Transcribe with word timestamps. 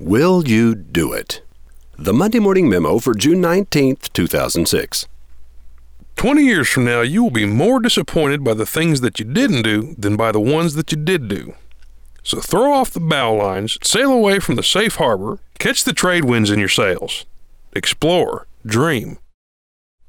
Will 0.00 0.46
you 0.46 0.76
do 0.76 1.12
it? 1.12 1.42
The 1.98 2.12
Monday 2.12 2.38
Morning 2.38 2.68
Memo 2.68 3.00
for 3.00 3.14
June 3.14 3.42
19th, 3.42 4.12
2006. 4.12 5.08
20 6.14 6.40
years 6.44 6.68
from 6.68 6.84
now, 6.84 7.00
you 7.00 7.24
will 7.24 7.32
be 7.32 7.44
more 7.44 7.80
disappointed 7.80 8.44
by 8.44 8.54
the 8.54 8.64
things 8.64 9.00
that 9.00 9.18
you 9.18 9.24
didn't 9.24 9.62
do 9.62 9.96
than 9.98 10.16
by 10.16 10.30
the 10.30 10.38
ones 10.38 10.74
that 10.74 10.92
you 10.92 10.98
did 10.98 11.26
do. 11.26 11.52
So 12.22 12.38
throw 12.38 12.72
off 12.72 12.92
the 12.92 13.00
bow 13.00 13.34
lines, 13.34 13.76
sail 13.82 14.12
away 14.12 14.38
from 14.38 14.54
the 14.54 14.62
safe 14.62 14.96
harbor, 14.96 15.40
catch 15.58 15.82
the 15.82 15.92
trade 15.92 16.24
winds 16.24 16.52
in 16.52 16.60
your 16.60 16.68
sails. 16.68 17.26
Explore, 17.72 18.46
dream, 18.64 19.18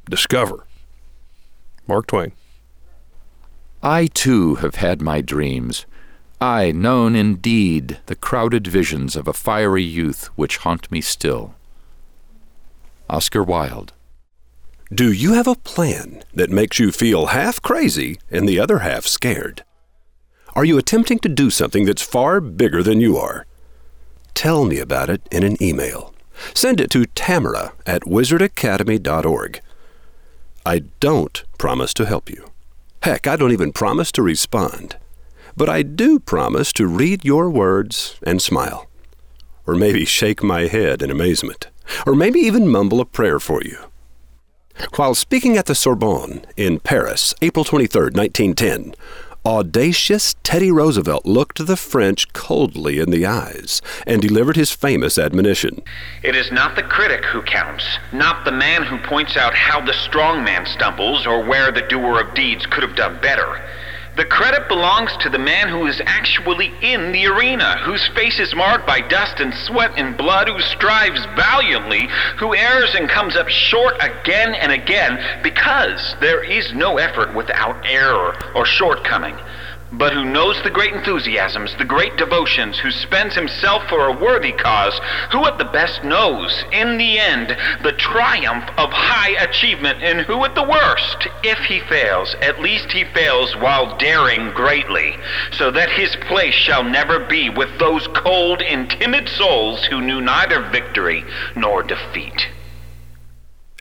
discover. 0.08 0.68
Mark 1.88 2.06
Twain. 2.06 2.34
I 3.82 4.06
too 4.06 4.56
have 4.56 4.76
had 4.76 5.02
my 5.02 5.22
dreams. 5.22 5.88
I 6.42 6.72
known 6.72 7.16
indeed 7.16 8.00
the 8.06 8.16
crowded 8.16 8.66
visions 8.66 9.18
of 9.18 9.28
a 9.28 9.34
fiery 9.34 9.84
youth 9.84 10.28
which 10.38 10.58
haunt 10.58 10.90
me 10.90 11.02
still. 11.02 11.56
Oscar 13.10 13.44
Wilde. 13.44 13.92
Do 14.94 15.12
you 15.12 15.34
have 15.34 15.48
a 15.48 15.56
plan 15.56 16.24
that 16.34 16.50
makes 16.50 16.80
you 16.80 16.92
feel 16.92 17.28
half 17.28 17.62
crazy 17.62 18.20
and 18.32 18.48
the 18.48 18.60
other 18.60 18.80
half 18.80 19.06
scared? 19.06 19.64
Are 20.56 20.64
you 20.64 20.78
attempting 20.78 21.20
to 21.20 21.30
do 21.30 21.50
something 21.50 21.86
that's 21.86 22.02
far 22.02 22.40
bigger 22.40 22.82
than 22.82 23.02
you 23.02 23.18
are? 23.18 23.46
Tell 24.34 24.64
me 24.64 24.80
about 24.80 25.10
it 25.10 25.22
in 25.32 25.44
an 25.44 25.62
email. 25.62 26.14
Send 26.54 26.80
it 26.80 26.90
to 26.92 27.06
tamara 27.06 27.74
at 27.86 28.04
wizardacademy.org. 28.04 29.62
I 30.66 30.80
don't 31.00 31.44
promise 31.58 31.94
to 31.96 32.06
help 32.06 32.30
you. 32.30 32.46
Heck, 33.04 33.28
I 33.28 33.36
don't 33.36 33.52
even 33.52 33.74
promise 33.74 34.12
to 34.14 34.22
respond. 34.22 34.96
But 35.56 35.70
I 35.70 35.84
do 35.84 36.20
promise 36.20 36.72
to 36.74 36.88
read 36.88 37.26
your 37.26 37.50
words 37.50 38.20
and 38.24 38.42
smile. 38.42 38.88
Or 39.66 39.76
maybe 39.76 40.06
shake 40.06 40.42
my 40.42 40.68
head 40.68 41.02
in 41.02 41.12
amazement. 41.12 41.68
Or 42.06 42.16
maybe 42.16 42.40
even 42.40 42.68
mumble 42.68 43.02
a 43.02 43.06
prayer 43.06 43.40
for 43.40 43.62
you. 43.64 43.78
While 44.96 45.16
speaking 45.16 45.58
at 45.58 45.66
the 45.66 45.76
Sorbonne 45.76 46.46
in 46.56 46.80
Paris, 46.80 47.34
April 47.42 47.66
23, 47.66 48.12
1910, 48.14 48.96
audacious 49.46 50.36
Teddy 50.44 50.72
Roosevelt 50.72 51.26
looked 51.26 51.66
the 51.66 51.78
French 51.78 52.32
coldly 52.34 53.00
in 53.00 53.10
the 53.10 53.26
eyes 53.26 53.82
and 54.06 54.22
delivered 54.22 54.56
his 54.56 54.72
famous 54.72 55.18
admonition 55.18 55.82
It 56.24 56.36
is 56.36 56.52
not 56.52 56.76
the 56.76 56.84
critic 56.84 57.24
who 57.26 57.42
counts, 57.42 57.86
not 58.12 58.46
the 58.46 58.52
man 58.52 58.84
who 58.84 58.98
points 59.00 59.38
out 59.38 59.54
how 59.54 59.84
the 59.84 59.94
strong 59.94 60.44
man 60.44 60.66
stumbles 60.66 61.26
or 61.26 61.44
where 61.44 61.72
the 61.72 61.88
doer 61.88 62.22
of 62.22 62.34
deeds 62.36 62.66
could 62.66 62.84
have 62.84 62.96
done 62.96 63.20
better. 63.22 63.62
The 64.20 64.26
credit 64.26 64.68
belongs 64.68 65.16
to 65.22 65.30
the 65.30 65.40
man 65.40 65.70
who 65.70 65.88
is 65.88 66.02
actually 66.06 66.74
in 66.82 67.14
the 67.14 67.26
arena, 67.28 67.78
whose 67.86 68.06
face 68.10 68.38
is 68.38 68.54
marred 68.54 68.86
by 68.86 69.00
dust 69.00 69.40
and 69.40 69.54
sweat 69.54 69.94
and 69.96 70.18
blood, 70.18 70.50
who 70.50 70.60
strives 70.60 71.24
valiantly, 71.38 72.10
who 72.38 72.54
errs 72.54 72.96
and 72.96 73.08
comes 73.08 73.38
up 73.38 73.48
short 73.48 73.96
again 74.02 74.56
and 74.56 74.74
again, 74.74 75.42
because 75.42 76.18
there 76.20 76.44
is 76.44 76.74
no 76.74 76.98
effort 76.98 77.34
without 77.34 77.86
error 77.86 78.36
or 78.56 78.66
shortcoming 78.66 79.38
but 79.94 80.14
who 80.14 80.24
knows 80.24 80.62
the 80.64 80.70
great 80.70 80.94
enthusiasms, 80.94 81.76
the 81.78 81.86
great 81.86 82.16
devotions, 82.16 82.78
who 82.78 82.92
spends 82.92 83.34
himself 83.34 83.84
for 83.90 84.08
a 84.08 84.18
worthy 84.18 84.52
cause, 84.52 85.00
who 85.32 85.46
at 85.46 85.58
the 85.58 85.66
best 85.66 86.04
knows, 86.04 86.64
in 86.72 86.98
the 86.98 87.20
end, 87.20 87.56
the 87.84 87.94
triumph 87.94 88.70
of 88.78 88.90
high 88.92 89.32
achievement, 89.44 90.02
and 90.02 90.22
who 90.22 90.46
at 90.46 90.54
the 90.54 90.64
worst, 90.64 91.28
if 91.44 91.58
he 91.60 91.80
fails, 91.90 92.36
at 92.42 92.62
least 92.62 92.92
he 92.92 93.04
fails 93.14 93.56
while 93.58 93.98
daring 93.98 94.52
greatly, 94.52 95.16
so 95.52 95.72
that 95.72 95.90
his 95.90 96.16
place 96.28 96.54
shall 96.54 96.84
never 96.84 97.26
be 97.26 97.50
with 97.50 97.78
those 97.80 98.08
cold 98.16 98.62
and 98.62 98.90
timid 98.92 99.28
souls 99.28 99.86
who 99.86 100.02
knew 100.02 100.22
neither 100.22 100.70
victory 100.70 101.24
nor 101.56 101.82
defeat. 101.82 102.48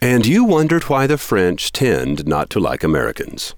And 0.01 0.25
you 0.25 0.43
wondered 0.45 0.83
why 0.83 1.07
the 1.07 1.17
French 1.17 1.71
tend 1.71 2.25
not 2.25 2.49
to 2.51 2.59
like 2.59 2.83
Americans. 2.83 3.53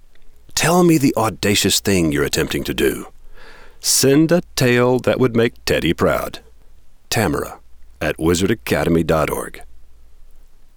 Tell 0.62 0.84
me 0.84 1.00
the 1.00 1.16
audacious 1.18 1.80
thing 1.80 2.12
you're 2.12 2.24
attempting 2.24 2.64
to 2.66 2.74
do. 2.76 3.08
Send 3.80 4.32
a 4.32 4.44
tale 4.56 5.00
that 5.00 5.20
would 5.20 5.36
make 5.36 5.54
Teddy 5.66 5.92
proud. 5.92 6.38
Tamara 7.10 7.60
at 8.00 8.18
wizardacademy.org. 8.18 9.64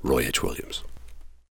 Roy 0.02 0.20
H. 0.20 0.42
Williams. 0.42 0.84